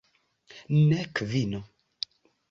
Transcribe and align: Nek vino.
Nek 0.89 1.13
vino. 1.31 1.61